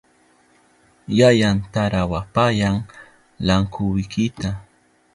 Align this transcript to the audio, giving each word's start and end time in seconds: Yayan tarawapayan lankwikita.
Yayan 1.17 1.57
tarawapayan 1.73 2.75
lankwikita. 3.45 4.49